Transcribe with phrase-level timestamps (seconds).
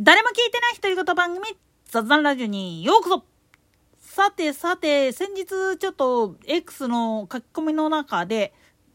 [0.00, 3.24] 誰も聞いてない独り言番組雑談ラジオにようこそ。
[4.00, 8.52] さてさて先日ちょっと X の書き込みの中で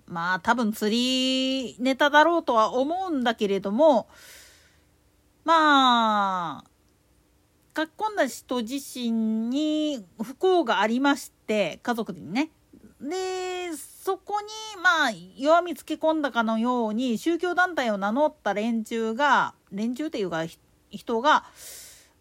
[0.07, 4.09] まあ多分釣りネタだろうとは思うんだけれども
[5.45, 6.69] まあ
[7.77, 9.11] 書き込んだ人自身
[9.47, 12.51] に不幸がありまして家族にね。
[12.99, 14.47] でそこに
[14.83, 20.43] まあ弱みつけ込んだかのように宗教団体を名乗った連中が連中というか
[20.89, 21.45] 人が、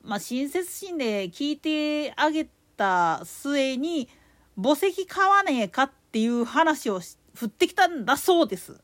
[0.03, 4.09] まあ、親切心で聞いてあげた末に
[4.57, 7.01] 墓石買わねえかっていう話を
[7.35, 8.81] 振ってきたんだそうです。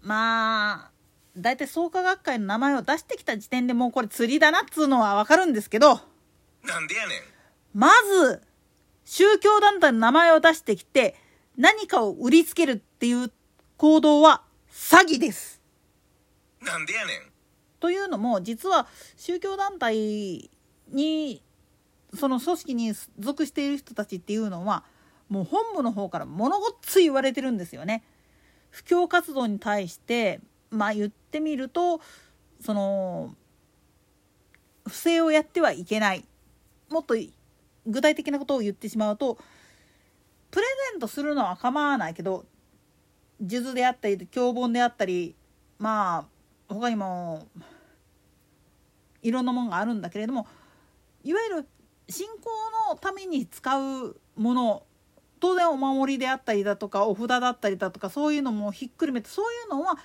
[0.00, 0.90] まあ
[1.36, 6.00] 大体創価学会の名前を出してきた時点でもうこれ釣りだなっつうのはわかるんですけど
[6.64, 7.18] なんでやねん
[7.74, 7.90] ま
[8.24, 8.42] ず
[9.04, 11.14] 宗教団体の名前を出してきて
[11.56, 13.32] 何かを売りつけるっていう
[13.76, 15.60] 行動は詐欺です。
[16.60, 17.37] なんでやねん
[17.80, 20.50] というのも実は宗教団体
[20.90, 21.42] に
[22.14, 24.84] その組織に属している人たちっていうのは
[25.28, 28.02] もう本部の方から物ごっつい言われてるんですよね。
[28.70, 30.40] 布教活動に対して
[30.70, 32.00] まあ言ってみると
[32.60, 33.34] その
[34.86, 36.24] 不正をやってはいけない
[36.90, 37.14] もっと
[37.86, 39.38] 具体的なことを言ってしまうと
[40.50, 42.44] プレゼントするのは構わないけど
[43.40, 45.34] 数珠であったり教本であったり
[45.78, 46.37] まあ
[46.68, 47.46] 他にも
[49.22, 50.46] いろんなものがあるんだけれども
[51.24, 51.68] いわゆる
[52.08, 52.34] 信仰
[52.90, 54.82] のために使うもの
[55.40, 59.98] 当然お守りであったりだとかお札だったりだとかそういうのもひっくるめてそういうのは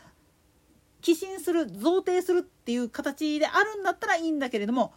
[1.01, 4.93] 寄進する贈呈するっていう形であるんだったらいいんだけれども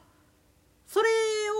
[0.86, 1.08] それ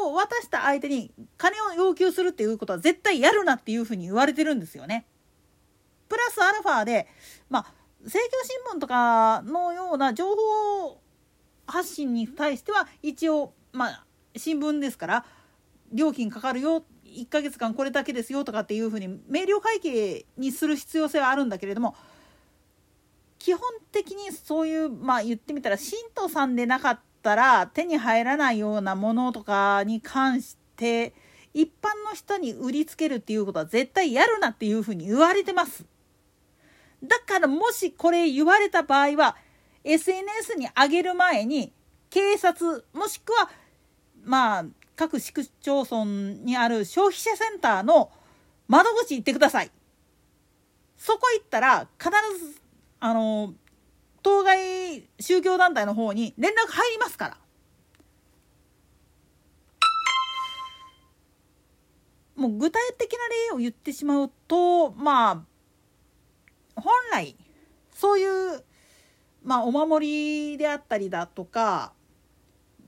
[0.05, 5.05] を渡した相手に金を要求するっていうことは絶対やるなっていうふうに言われてるんですよね。
[6.09, 7.09] プラスアルファで
[7.51, 7.75] まあ
[8.05, 11.01] 政教新聞とかのような情報
[11.67, 14.05] 発信に対しては一応まあ
[14.37, 15.25] 新聞ですから
[15.93, 21.97] 料金かかるよ1ヶ月間これだけですよとかっていうふうに明瞭会計にする必要性はあるんだけれども
[23.39, 23.63] 基本
[23.93, 31.13] 的にそういうまあ言ってみたら信徒さんでなかったったら手に入らないようなものとかに関して
[31.53, 35.85] 一般の人に売りつけるっていうことは絶対やるなっていうふうに言われてます。
[37.03, 39.37] だからもしこれ言われた場合は
[39.85, 41.73] SNS に上げる前に
[42.11, 43.51] 警察もしくは
[44.25, 44.65] まあ
[44.97, 48.11] 各市区町村にある消費者センターの
[48.67, 49.71] 窓口行ってください。
[50.97, 52.11] そこ行ったら必
[52.43, 52.61] ず
[52.99, 53.55] あの
[54.23, 57.39] 当該宗教団体の方に連絡入りますから。
[62.35, 63.19] もう具体的な
[63.51, 65.43] 例を言ってしまうとまあ
[66.77, 67.37] 本来
[67.93, 68.65] そういう
[69.43, 71.93] まあお守りであったりだとか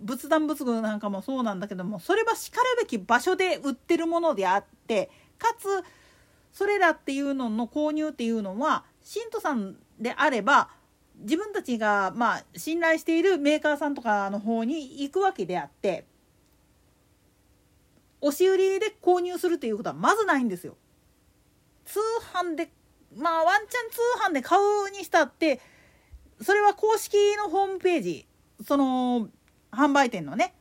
[0.01, 5.67] 仏壇仏具なんかもそうなんだけどもそれはしかるべき場所で売ってるものであってかつ
[6.53, 10.71] それらっていうのの購入っていうのは信徒さんであれば
[11.17, 16.05] 自分たちがまあ信頼しているメーカーさんとかの方に行くわけであって
[18.21, 20.77] 押し売りで購入するということはまずないんですよ。
[21.85, 21.99] 通
[22.35, 22.71] 販で
[23.17, 23.99] まあワンチャン通
[24.31, 25.61] 販で買うにしたって
[26.41, 28.27] それは公式のホームページ
[28.67, 29.29] その
[29.71, 30.55] 販売店のね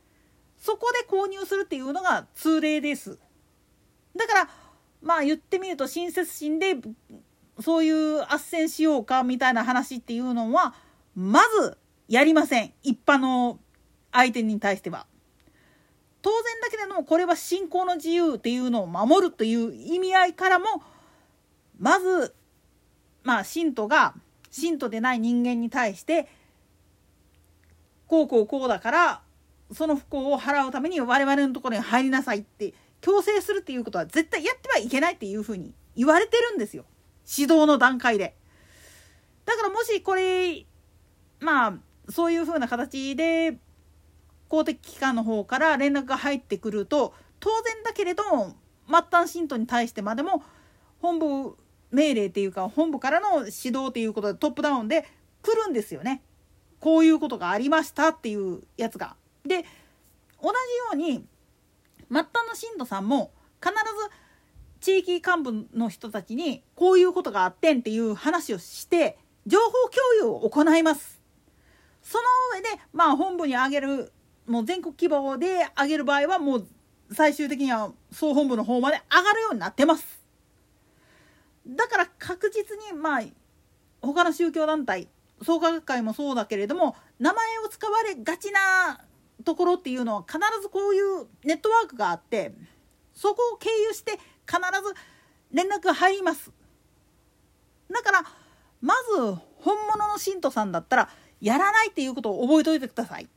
[0.57, 3.19] そこで購入するっていうのが通例です。
[4.15, 4.49] だから
[5.01, 6.75] まあ言ってみると親切心で
[7.59, 10.73] そういう斡旋しようかみたいな話っていうのは
[11.15, 11.77] まず
[12.07, 13.59] やりません一般の
[14.11, 15.05] 相手に対しては。
[16.21, 20.65] 当然だけれどもこれは信仰の自由っていうのを守るという意味合いからも
[21.79, 22.33] まず
[23.23, 24.13] まあ信徒が
[24.51, 26.27] 信徒でない人間に対して
[28.07, 29.21] こうこうこうだから
[29.73, 36.85] その不幸を払うために我々のところに入りなさいって強制するっていうことは絶対やってはいけないっていうふうに言われてるんですよ。
[37.27, 38.35] 指導の段階で。
[39.45, 40.65] だからもしこれ、
[41.39, 41.73] まあ、
[42.09, 43.57] そういうふうな形で、
[44.47, 48.55] 公的機関の方から連絡が入ってくると、当然だけれども、
[48.87, 50.43] 末端信徒に対してまでも、
[51.01, 51.57] 本部
[51.91, 55.05] 命令っていうか、本部からの指導っていうことでトップダウンで
[55.41, 56.21] 来るんですよね。
[56.79, 59.15] こういうことがありましたっていうやつが。
[59.45, 59.65] で、
[60.41, 60.53] 同じよ
[60.93, 61.25] うに、
[62.09, 63.31] 末端の信徒さんも
[63.61, 64.27] 必ず
[64.79, 71.21] 地域幹部の人たちにこういうことがあってんっていう話をして情報共有を行います。
[72.01, 72.23] その
[72.55, 74.13] 上でまあ本部にあげる
[74.45, 76.67] もう全国規模で上げる場合はもう
[77.11, 80.21] 最終的には総本部の方まで上がるようになってます。
[81.67, 83.21] だから確実にまあ
[84.01, 85.09] 他の宗教団体
[85.41, 89.01] 創価学会もそうだけれども名前を使われがちな
[89.43, 92.53] ところっていうのは必ずこういうネットワークがあって
[93.13, 94.13] そこを経由して
[94.47, 94.93] 必ず
[95.51, 96.51] 連絡が入ります。
[97.89, 98.23] だから
[98.81, 101.09] まず本物の信徒さんだったら
[101.41, 103.27] やらないっていうことを覚えておいてください。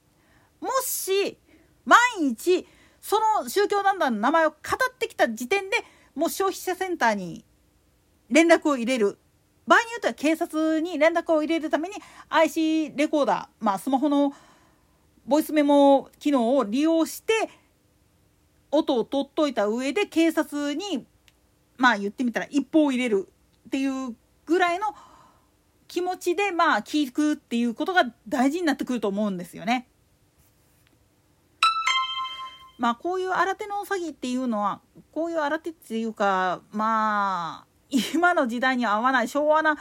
[0.60, 1.38] もし
[1.84, 2.66] 毎日
[3.00, 5.76] その宗教団体の名前を語ってきた時点で
[6.14, 7.44] もう消費者センターに
[8.30, 9.18] 連絡を入れる
[9.66, 11.94] 場合によっては警察に連絡を入れるために
[12.28, 14.32] IC レコーダー、まあ、スマホの
[15.26, 17.32] ボイスメモ機能を利用して
[18.70, 21.06] 音を取っといた上で警察に
[21.76, 23.28] まあ言ってみたら一報を入れる
[23.68, 24.14] っていう
[24.46, 24.86] ぐらいの
[25.88, 29.86] 気持ちでまあ聞くっていうことが大事になってくると思うんですよね。
[32.78, 34.80] まあこういう新手の詐欺っていうのは
[35.12, 39.76] こういう新手っていうかまあ今の時代に合わない昭和な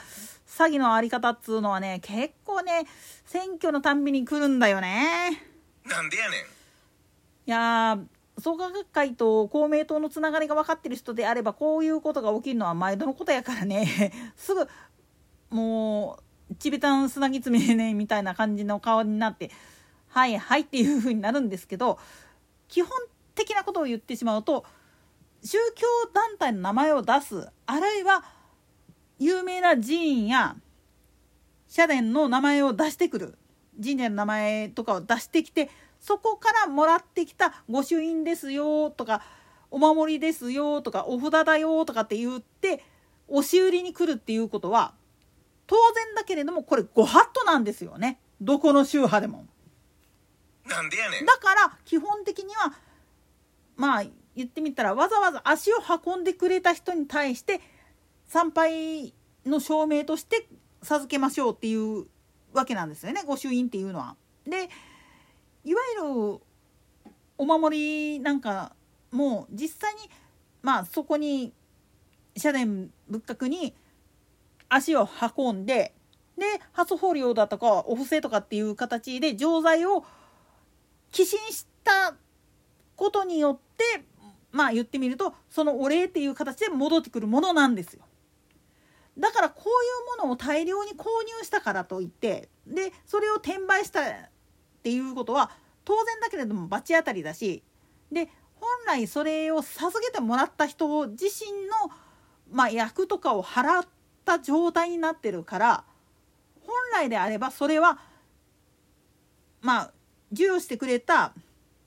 [0.48, 2.86] 詐欺のあり方っつうのはね結構ね
[3.26, 5.44] 選挙のたんびに来るんだよね。
[5.86, 6.44] なんでやねんい
[7.46, 8.00] や
[8.40, 14.68] 創価学会と公明党のつながりが分かってる人であればこういうことが起きるのは毎度のことやからね すぐ
[15.50, 16.20] も
[16.52, 19.52] うちびたん砂ぎつめねみたいな感じの顔になって
[20.10, 22.00] はいはいっていう風になるんですけど
[22.68, 22.92] 基本
[23.36, 24.66] 的なことを言ってしまうと
[25.44, 28.24] 宗教団体の名前を出すあるいは
[29.20, 30.56] 有名な寺院や
[31.68, 33.38] 社殿の名前を出してくる
[33.82, 35.70] 神社の名前とかを出してきて
[36.00, 39.22] そこからもらってきた御朱印ですよとか
[39.72, 42.84] お守りですよとかお札だよとかって言って
[43.28, 44.94] 押し売りに来るっていうことは
[45.68, 49.46] 当然だけれどもこれご法度なんですよねどこの宗派でも。
[50.66, 52.74] なんでやねんだから基本的には
[53.76, 54.04] まあ
[54.40, 55.76] 言ってみたらわざわざ足を
[56.06, 57.60] 運んでくれた人に対して
[58.26, 59.14] 参拝
[59.46, 60.48] の証明として
[60.82, 62.06] 授けましょうっていう
[62.54, 64.16] わけなんですよね御朱印っていうのは。
[64.46, 64.70] で
[65.66, 66.40] いわゆる
[67.38, 68.74] お守りなんか
[69.12, 70.10] も実際に
[70.62, 71.52] まあそこに
[72.38, 73.76] 社殿仏閣に
[74.70, 75.08] 足を
[75.38, 75.94] 運んで
[76.38, 80.06] で初法領だとかお布施とかっていう形で錠剤を
[81.12, 82.16] 寄進した
[82.96, 84.04] ことによって
[84.52, 88.04] まあ言ってみるとそのお礼っていう形で戻ってくるものなんですよ。
[89.18, 94.04] だからこういうものを大量に購入したからといってでそれを転売したっ
[94.82, 95.52] ていうことは
[95.84, 97.62] 当然だけれども罰当たりだし
[98.12, 101.92] で本来それを授けてもらった人自身の、
[102.52, 103.88] まあ、役とかを払っ
[104.24, 105.84] た状態になってるから
[106.66, 108.00] 本来であればそれは
[109.62, 109.92] まあ
[110.32, 111.34] 授与してくれた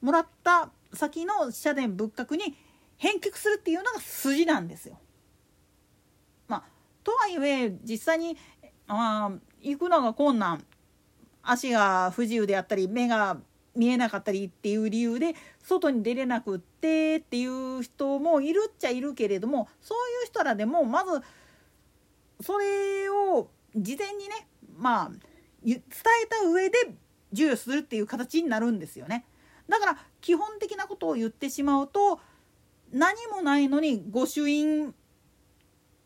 [0.00, 2.56] もらった先の社殿仏閣に
[2.96, 4.98] 返却するっていうのが筋なんですよ。
[6.48, 6.62] まあ、
[7.02, 8.36] とはいえ実際に
[8.86, 9.30] あ
[9.60, 10.64] 行くのが困難
[11.42, 13.38] 足が不自由であったり目が
[13.74, 21.22] 見えなかったりっていう理由で外に出れなくってっていう人もいるっちゃいるけれどもそういう人らでもまず
[22.40, 24.46] それを事前にね
[24.76, 25.10] まあ
[25.64, 26.78] 伝えた上で
[27.30, 29.24] 授与するっていう形になるんですよね。
[29.68, 32.20] だから基本的なことを言ってしまうと
[32.92, 34.94] 何もないのに御朱印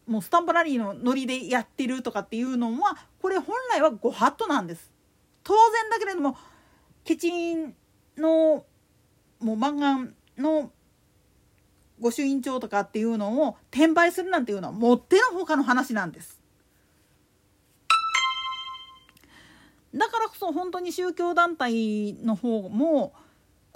[0.07, 4.93] もうスタンプラリーのノリでやってるとかっていうのはこれ本来はご法度なんです。
[5.43, 6.37] 当然だけれども
[7.05, 7.75] ケチン
[8.17, 8.65] の
[9.41, 10.11] もう漫画
[10.41, 10.71] の
[12.01, 16.41] 御朱印帳とかっていうのを転売するなんていうのはもってのほかの話なんです。
[19.95, 23.15] だからこそ本当に宗教団体の方も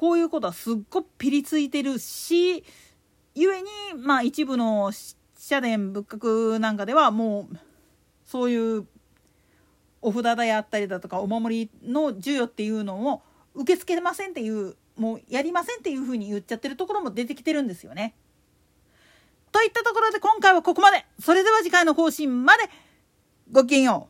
[0.00, 2.64] こういうことはすっごくピリついてるし
[3.34, 4.92] ゆえにまあ一部の
[5.38, 7.56] 社殿仏閣なんかではもう
[8.24, 8.86] そういう
[10.00, 13.20] お札だやったりだとかお守りの授与っていうのを
[13.54, 18.14] 受け付けませんっていうもうやりませんっていうふうに言っちゃってるところも出てきてるんですよね。
[19.52, 21.04] といったところで今回はここまで。
[21.18, 22.62] それでは次回の更新まで
[23.52, 24.08] ごきげんよ